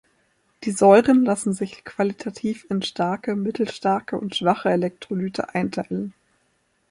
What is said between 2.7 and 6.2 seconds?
in starke, mittelstarke, und schwache Elektrolyte einteilen.